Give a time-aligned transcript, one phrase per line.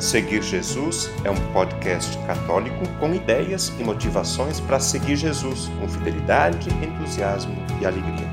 [0.00, 6.70] Seguir Jesus é um podcast católico com ideias e motivações para seguir Jesus com fidelidade,
[6.82, 8.26] entusiasmo e alegria.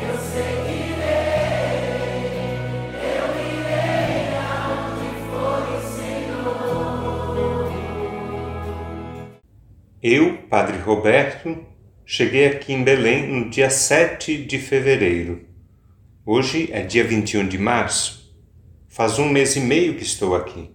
[0.00, 1.02] Eu seguirei,
[3.04, 4.32] eu irei
[5.28, 7.70] for o Senhor.
[10.02, 11.66] Eu, Padre Roberto,
[12.06, 15.44] cheguei aqui em Belém no dia 7 de fevereiro.
[16.24, 18.21] Hoje é dia 21 de março.
[18.92, 20.70] Faz um mês e meio que estou aqui.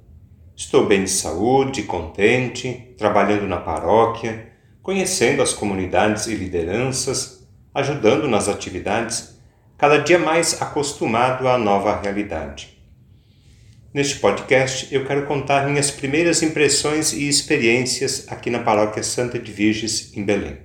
[0.56, 8.50] Estou bem de saúde, contente, trabalhando na paróquia, conhecendo as comunidades e lideranças, ajudando nas
[8.50, 9.40] atividades,
[9.78, 12.82] cada dia mais acostumado à nova realidade.
[13.94, 19.52] Neste podcast, eu quero contar minhas primeiras impressões e experiências aqui na Paróquia Santa de
[19.52, 20.58] Virges, em Belém.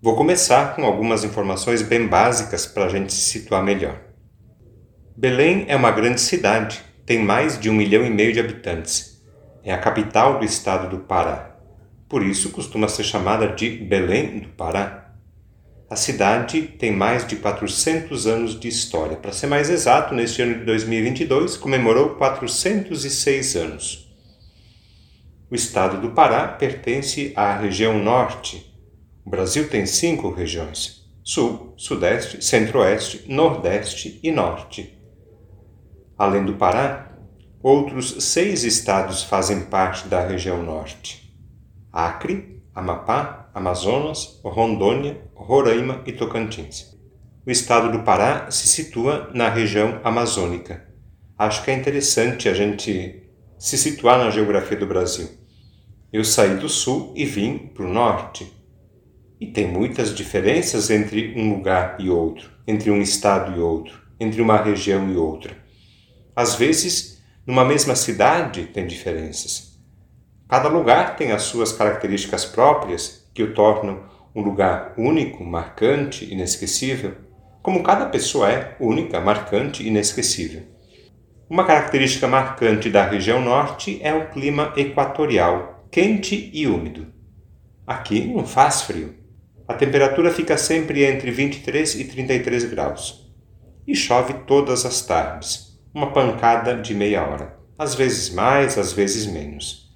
[0.00, 4.11] Vou começar com algumas informações bem básicas para a gente se situar melhor.
[5.14, 9.22] Belém é uma grande cidade, tem mais de um milhão e meio de habitantes.
[9.62, 11.54] É a capital do estado do Pará.
[12.08, 15.12] Por isso costuma ser chamada de Belém do Pará.
[15.88, 19.18] A cidade tem mais de 400 anos de história.
[19.18, 24.10] Para ser mais exato, neste ano de 2022 comemorou 406 anos.
[25.50, 28.74] O estado do Pará pertence à região norte.
[29.22, 35.01] O Brasil tem cinco regiões: Sul, Sudeste, Centro-Oeste, Nordeste e Norte.
[36.22, 37.10] Além do Pará,
[37.60, 41.36] outros seis estados fazem parte da região norte:
[41.92, 46.96] Acre, Amapá, Amazonas, Rondônia, Roraima e Tocantins.
[47.44, 50.86] O estado do Pará se situa na região amazônica.
[51.36, 53.28] Acho que é interessante a gente
[53.58, 55.28] se situar na geografia do Brasil.
[56.12, 58.48] Eu saí do sul e vim para o norte.
[59.40, 64.40] E tem muitas diferenças entre um lugar e outro, entre um estado e outro, entre
[64.40, 65.61] uma região e outra.
[66.34, 69.78] Às vezes, numa mesma cidade tem diferenças.
[70.48, 74.04] Cada lugar tem as suas características próprias que o tornam
[74.34, 77.16] um lugar único, marcante, inesquecível,
[77.62, 80.62] como cada pessoa é única, marcante e inesquecível.
[81.50, 87.12] Uma característica marcante da região norte é o clima equatorial, quente e úmido.
[87.86, 89.14] Aqui não faz frio.
[89.68, 93.30] A temperatura fica sempre entre 23 e 33 graus.
[93.86, 99.26] E chove todas as tardes uma pancada de meia hora, às vezes mais, às vezes
[99.26, 99.92] menos.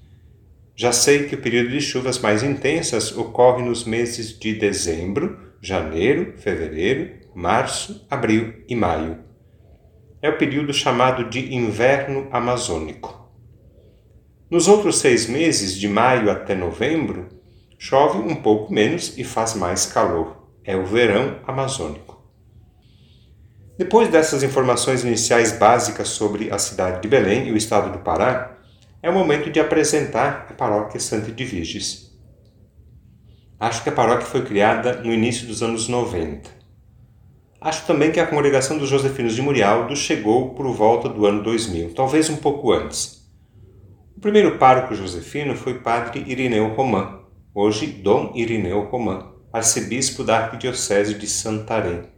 [0.75, 6.35] Já sei que o período de chuvas mais intensas ocorre nos meses de dezembro, janeiro,
[6.37, 9.19] fevereiro, março, abril e maio.
[10.21, 13.27] É o período chamado de inverno amazônico.
[14.51, 17.27] Nos outros seis meses, de maio até novembro,
[17.79, 20.47] chove um pouco menos e faz mais calor.
[20.63, 22.06] É o verão amazônico.
[23.79, 28.57] Depois dessas informações iniciais básicas sobre a cidade de Belém e o estado do Pará,
[29.03, 32.11] é o momento de apresentar a paróquia Santa de Virges.
[33.61, 36.49] Acho que a paróquia foi criada no início dos anos 90.
[37.61, 41.93] Acho também que a congregação dos Josefinos de Murialdo chegou por volta do ano 2000,
[41.93, 43.29] talvez um pouco antes.
[44.17, 47.21] O primeiro pároco josefino foi padre Irineu Romã,
[47.55, 52.16] hoje Dom Irineu Romã, arcebispo da Arquidiocese de Santarém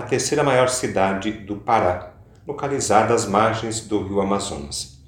[0.00, 2.14] a terceira maior cidade do Pará,
[2.46, 4.98] localizada às margens do rio Amazonas.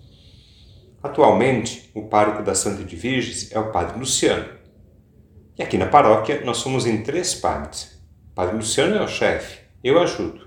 [1.03, 4.45] Atualmente, o pároco da Santa de Virges é o Padre Luciano.
[5.59, 8.03] E aqui na paróquia nós somos em três padres.
[8.33, 10.47] O Padre Luciano é o chefe, eu ajudo.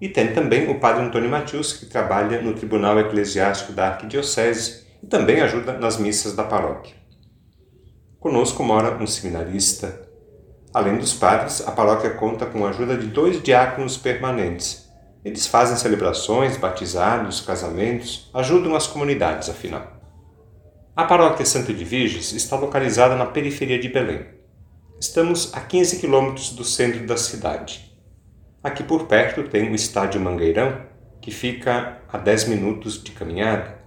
[0.00, 5.06] E tem também o Padre Antônio Matius, que trabalha no Tribunal Eclesiástico da Arquidiocese e
[5.08, 6.94] também ajuda nas missas da paróquia.
[8.20, 10.08] Conosco mora um seminarista,
[10.72, 14.88] Além dos padres, a paróquia conta com a ajuda de dois diáconos permanentes.
[15.24, 20.00] Eles fazem celebrações, batizados, casamentos, ajudam as comunidades, afinal.
[20.94, 24.26] A paróquia Santa de Virges está localizada na periferia de Belém.
[25.00, 27.90] Estamos a 15 quilômetros do centro da cidade.
[28.62, 30.82] Aqui por perto tem o Estádio Mangueirão,
[31.20, 33.78] que fica a 10 minutos de caminhada.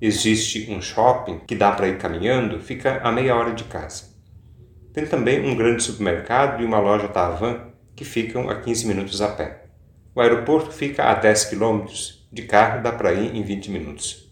[0.00, 4.11] Existe um shopping que dá para ir caminhando, fica a meia hora de casa.
[4.92, 9.28] Tem também um grande supermercado e uma loja Tavan que ficam a 15 minutos a
[9.28, 9.64] pé.
[10.14, 14.30] O aeroporto fica a 10 quilômetros, de carro dá para ir em 20 minutos.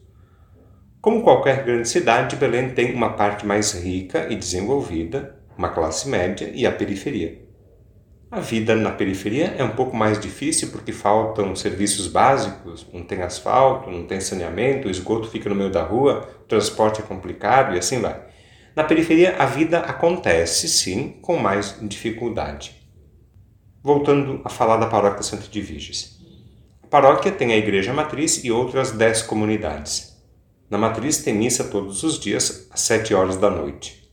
[1.01, 6.51] Como qualquer grande cidade, Belém tem uma parte mais rica e desenvolvida, uma classe média
[6.55, 7.39] e a periferia.
[8.31, 13.23] A vida na periferia é um pouco mais difícil porque faltam serviços básicos, não tem
[13.23, 17.75] asfalto, não tem saneamento, o esgoto fica no meio da rua, o transporte é complicado
[17.75, 18.30] e assim vai.
[18.75, 22.75] Na periferia, a vida acontece, sim, com mais dificuldade.
[23.83, 26.19] Voltando a falar da paróquia Santa de Virges.
[26.83, 30.17] A paróquia tem a igreja matriz e outras dez comunidades.
[30.69, 34.09] Na matriz tem missa todos os dias às sete horas da noite.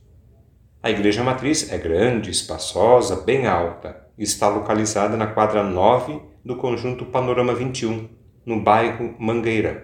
[0.82, 6.56] A igreja matriz é grande, espaçosa, bem alta e está localizada na quadra 9 do
[6.56, 8.08] conjunto Panorama 21,
[8.44, 9.76] no bairro Mangueirão.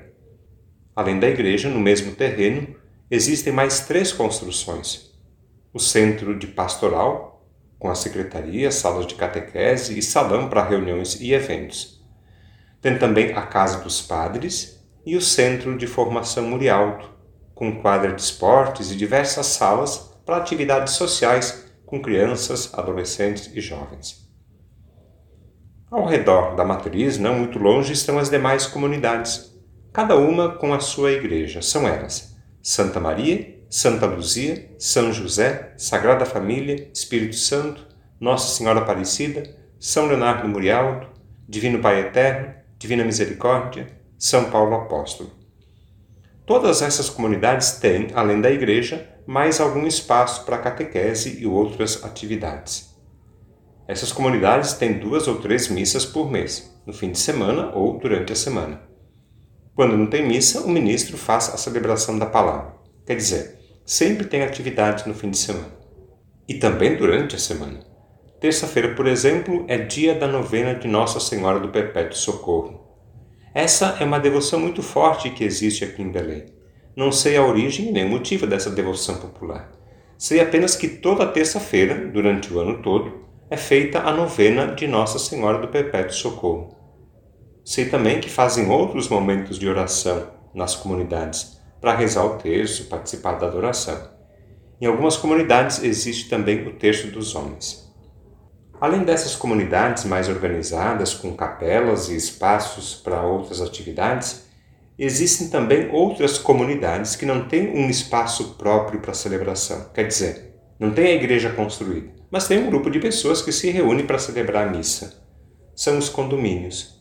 [0.97, 2.75] Além da igreja, no mesmo terreno,
[3.11, 5.13] existem mais três construções:
[5.73, 7.47] o centro de pastoral,
[7.79, 12.03] com a secretaria, salas de catequese e salão para reuniões e eventos.
[12.81, 17.09] Tem também a Casa dos Padres e o Centro de Formação Murialdo,
[17.55, 24.25] com quadra de esportes e diversas salas para atividades sociais com crianças, adolescentes e jovens.
[25.91, 29.55] Ao redor da matriz, não muito longe, estão as demais comunidades,
[29.93, 31.63] cada uma com a sua igreja.
[31.63, 32.34] São elas:
[32.67, 37.87] Santa Maria, Santa Luzia, São José, Sagrada Família, Espírito Santo,
[38.19, 41.09] Nossa Senhora Aparecida, São Leonardo Murialdo,
[41.47, 43.87] Divino Pai Eterno, Divina Misericórdia,
[44.19, 45.31] São Paulo Apóstolo.
[46.47, 52.97] Todas essas comunidades têm, além da igreja, mais algum espaço para catequese e outras atividades.
[53.87, 58.33] Essas comunidades têm duas ou três missas por mês, no fim de semana ou durante
[58.33, 58.94] a semana.
[59.75, 62.77] Quando não tem missa, o ministro faz a celebração da palavra.
[63.05, 65.75] Quer dizer, sempre tem atividade no fim de semana.
[66.49, 67.81] E também durante a semana.
[68.39, 72.85] Terça-feira, por exemplo, é dia da novena de Nossa Senhora do Perpétuo Socorro.
[73.53, 76.47] Essa é uma devoção muito forte que existe aqui em Belém.
[76.95, 79.73] Não sei a origem nem o motivo dessa devoção popular.
[80.17, 85.19] Sei apenas que toda terça-feira, durante o ano todo, é feita a novena de Nossa
[85.19, 86.84] Senhora do Perpétuo Socorro.
[87.65, 93.35] Sei também que fazem outros momentos de oração nas comunidades para rezar o terço, participar
[93.35, 94.13] da adoração.
[94.81, 97.91] Em algumas comunidades existe também o terço dos homens.
[98.81, 104.45] Além dessas comunidades mais organizadas, com capelas e espaços para outras atividades,
[104.99, 109.89] existem também outras comunidades que não têm um espaço próprio para celebração.
[109.95, 113.71] Quer dizer, não tem a igreja construída, mas tem um grupo de pessoas que se
[113.71, 115.23] reúne para celebrar a missa.
[115.75, 116.94] São os condomínios.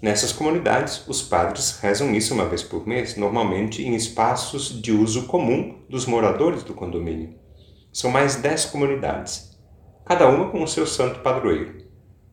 [0.00, 5.26] Nessas comunidades, os padres rezam missa uma vez por mês, normalmente em espaços de uso
[5.26, 7.34] comum dos moradores do condomínio.
[7.92, 9.48] São mais dez comunidades
[10.08, 11.86] cada uma com o seu santo padroeiro.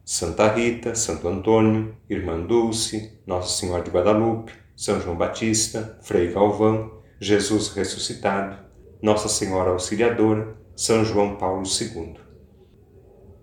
[0.06, 7.02] Santa Rita, Santo Antônio, Irmã Dulce, Nossa Senhora de Guadalupe, São João Batista, Frei Galvão,
[7.20, 8.58] Jesus ressuscitado,
[9.02, 12.16] Nossa Senhora Auxiliadora, São João Paulo II.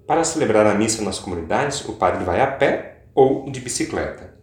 [0.07, 4.35] Para celebrar a missa nas comunidades, o padre vai a pé ou de bicicleta.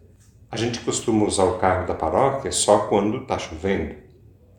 [0.50, 3.94] A gente costuma usar o carro da paróquia só quando está chovendo.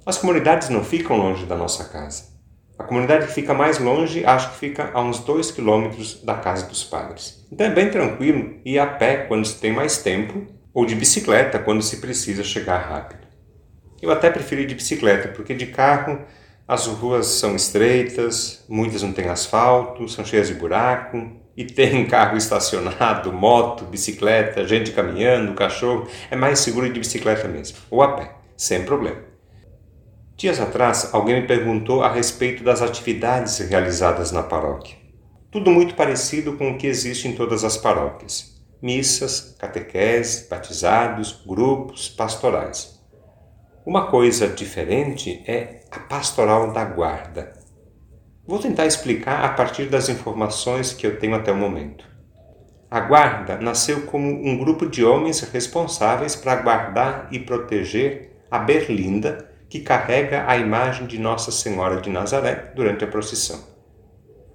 [0.06, 2.32] As comunidades não ficam longe da nossa casa.
[2.80, 6.66] A comunidade que fica mais longe, acho que fica a uns dois quilômetros da casa
[6.66, 7.46] dos padres.
[7.52, 11.60] Então é bem tranquilo ir a pé quando se tem mais tempo, ou de bicicleta
[11.60, 13.28] quando se precisa chegar rápido.
[14.02, 16.22] Eu até prefiro ir de bicicleta, porque de carro
[16.72, 22.38] as ruas são estreitas, muitas não têm asfalto, são cheias de buraco, e tem carro
[22.38, 26.08] estacionado, moto, bicicleta, gente caminhando, cachorro.
[26.30, 29.20] É mais seguro de bicicleta mesmo, ou a pé, sem problema.
[30.38, 34.96] Dias atrás, alguém me perguntou a respeito das atividades realizadas na paróquia.
[35.52, 42.08] Tudo muito parecido com o que existe em todas as paróquias: missas, catequese, batizados, grupos,
[42.08, 43.01] pastorais.
[43.84, 47.52] Uma coisa diferente é a pastoral da guarda.
[48.46, 52.06] Vou tentar explicar a partir das informações que eu tenho até o momento.
[52.92, 59.50] A guarda nasceu como um grupo de homens responsáveis para guardar e proteger a berlinda
[59.68, 63.64] que carrega a imagem de Nossa Senhora de Nazaré durante a procissão.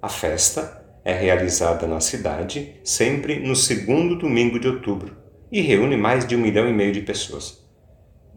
[0.01, 5.17] A festa é realizada na cidade sempre no segundo domingo de outubro
[5.51, 7.66] e reúne mais de um milhão e meio de pessoas.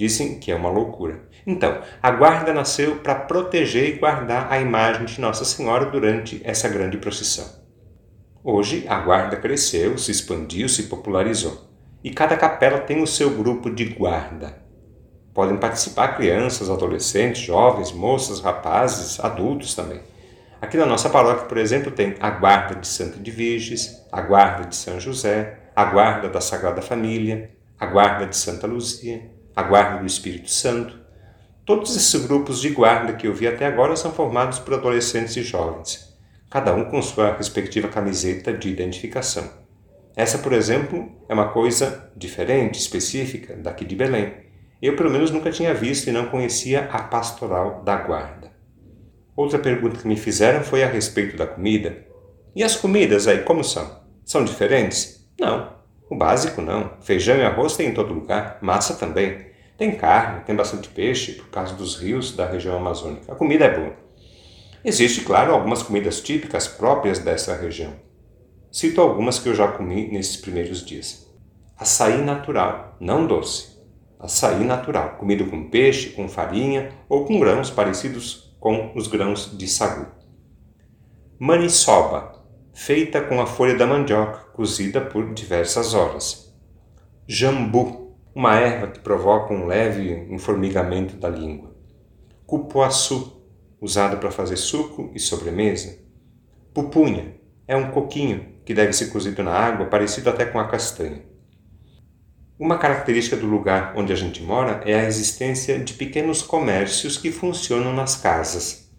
[0.01, 1.25] Dizem que é uma loucura.
[1.47, 6.71] Então, a guarda nasceu para proteger e guardar a imagem de Nossa Senhora durante essa
[6.71, 7.45] grande procissão.
[8.43, 11.69] Hoje, a guarda cresceu, se expandiu, se popularizou.
[12.03, 14.63] E cada capela tem o seu grupo de guarda.
[15.35, 20.01] Podem participar crianças, adolescentes, jovens, moças, rapazes, adultos também.
[20.63, 24.67] Aqui na nossa paróquia, por exemplo, tem a guarda de Santa de Virges, a guarda
[24.67, 29.99] de São José, a guarda da Sagrada Família, a guarda de Santa Luzia, a guarda
[29.99, 30.99] do Espírito Santo.
[31.67, 35.43] Todos esses grupos de guarda que eu vi até agora são formados por adolescentes e
[35.43, 39.49] jovens, cada um com sua respectiva camiseta de identificação.
[40.17, 44.33] Essa, por exemplo, é uma coisa diferente, específica, daqui de Belém.
[44.81, 48.51] Eu, pelo menos, nunca tinha visto e não conhecia a pastoral da guarda.
[49.37, 52.07] Outra pergunta que me fizeram foi a respeito da comida.
[52.57, 54.01] E as comidas aí, como são?
[54.25, 55.31] São diferentes?
[55.39, 55.79] Não.
[56.11, 56.95] O básico não.
[57.01, 59.50] Feijão e arroz tem em todo lugar, massa também.
[59.81, 63.33] Tem carne, tem bastante peixe, por causa dos rios da região amazônica.
[63.33, 63.97] A comida é boa.
[64.85, 67.95] Existe, claro, algumas comidas típicas próprias dessa região.
[68.71, 71.27] Cito algumas que eu já comi nesses primeiros dias.
[71.79, 73.81] Açaí natural, não doce.
[74.19, 79.67] Açaí natural, comido com peixe, com farinha ou com grãos parecidos com os grãos de
[79.67, 80.09] sagu.
[81.39, 82.45] Maniçoba,
[82.75, 86.55] feita com a folha da mandioca, cozida por diversas horas.
[87.27, 88.00] Jambu,
[88.35, 91.75] uma erva que provoca um leve informigamento da língua.
[92.47, 93.45] Cupuaçu,
[93.81, 95.99] usado para fazer suco e sobremesa.
[96.73, 97.35] Pupunha,
[97.67, 101.23] é um coquinho que deve ser cozido na água, parecido até com a castanha.
[102.59, 107.33] Uma característica do lugar onde a gente mora é a existência de pequenos comércios que
[107.33, 108.91] funcionam nas casas.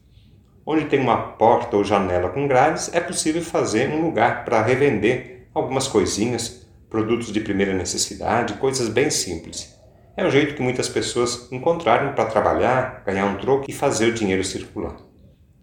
[0.66, 5.48] Onde tem uma porta ou janela com grades, é possível fazer um lugar para revender
[5.54, 6.61] algumas coisinhas,
[6.92, 9.74] produtos de primeira necessidade, coisas bem simples.
[10.18, 14.14] É o jeito que muitas pessoas encontraram para trabalhar, ganhar um troco e fazer o
[14.14, 14.98] dinheiro circular.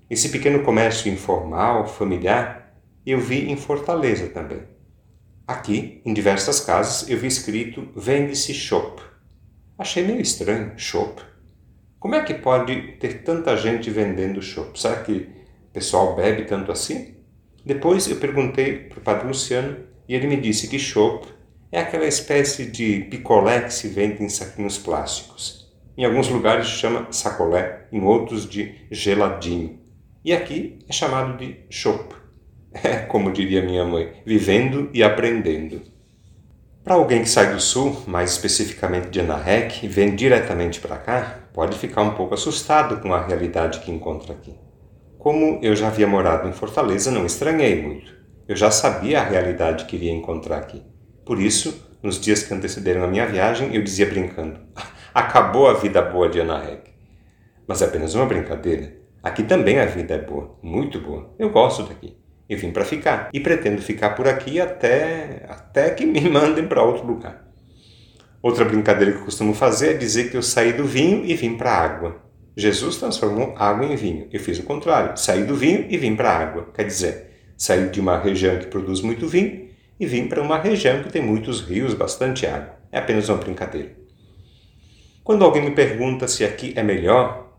[0.09, 2.73] Esse pequeno comércio informal, familiar,
[3.05, 4.63] eu vi em Fortaleza também.
[5.47, 9.03] Aqui, em diversas casas, eu vi escrito vende-se chopp.
[9.79, 11.21] Achei meio estranho, chopp.
[12.01, 14.81] Como é que pode ter tanta gente vendendo chopp?
[14.81, 17.17] Será que o pessoal bebe tanto assim?
[17.67, 21.29] Depois eu perguntei para o padre Luciano e ele me disse que chopp
[21.71, 25.69] é aquela espécie de picolé que se vende em saquinhos plásticos.
[25.97, 29.79] Em alguns lugares chama sacolé, em outros de geladinho.
[30.25, 32.17] E aqui é chamado de chopp.
[32.71, 35.81] É, como diria minha mãe, vivendo e aprendendo.
[36.85, 41.49] Para alguém que sai do sul, mais especificamente de Anarrec, e vem diretamente para cá,
[41.55, 44.55] pode ficar um pouco assustado com a realidade que encontra aqui.
[45.19, 48.18] Como eu já havia morado em Fortaleza, não estranhei muito.
[48.49, 50.83] Eu já sabia a realidade que iria encontrar aqui.
[51.27, 54.59] Por isso, nos dias que antecederam a minha viagem, eu dizia brincando:
[55.13, 56.91] acabou a vida boa de Anarrec.
[57.67, 58.97] Mas é apenas uma brincadeira.
[59.23, 61.35] Aqui também a vida é boa, muito boa.
[61.39, 62.17] Eu gosto daqui.
[62.49, 66.83] Eu vim para ficar e pretendo ficar por aqui até, até que me mandem para
[66.83, 67.47] outro lugar.
[68.41, 71.73] Outra brincadeira que costumo fazer é dizer que eu saí do vinho e vim para
[71.73, 72.23] a água.
[72.57, 74.27] Jesus transformou água em vinho.
[74.33, 75.19] Eu fiz o contrário.
[75.19, 76.69] Saí do vinho e vim para a água.
[76.75, 77.28] Quer dizer,
[77.59, 81.21] saí de uma região que produz muito vinho e vim para uma região que tem
[81.21, 82.79] muitos rios, bastante água.
[82.93, 83.91] É apenas uma brincadeira.
[85.25, 87.53] Quando alguém me pergunta se aqui é melhor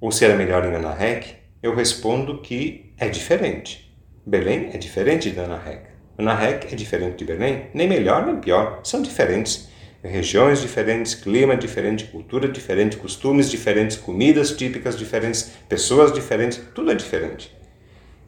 [0.00, 3.96] ou se era melhor em Anarrec, eu respondo que é diferente.
[4.26, 5.86] Belém é diferente de Anarrec.
[6.18, 9.68] Anarrec é diferente de Belém, nem melhor nem pior, são diferentes.
[10.02, 16.94] Regiões diferentes, clima diferente, cultura diferente, costumes diferentes, comidas típicas diferentes, pessoas diferentes, tudo é
[16.94, 17.56] diferente.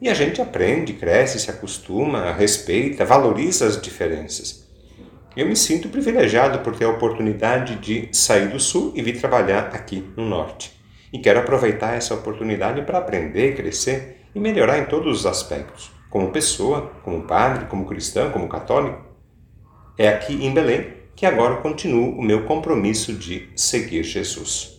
[0.01, 4.65] E a gente aprende, cresce, se acostuma, respeita, valoriza as diferenças.
[5.35, 9.71] Eu me sinto privilegiado por ter a oportunidade de sair do sul e vir trabalhar
[9.73, 10.71] aqui no norte.
[11.11, 16.31] E quero aproveitar essa oportunidade para aprender, crescer e melhorar em todos os aspectos, como
[16.31, 19.03] pessoa, como padre, como cristão, como católico.
[19.97, 24.78] É aqui em Belém que agora continuo o meu compromisso de seguir Jesus.